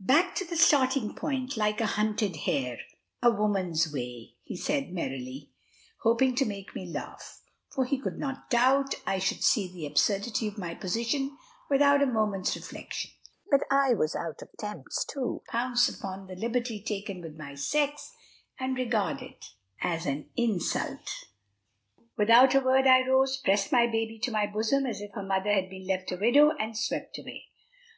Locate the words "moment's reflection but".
12.04-13.62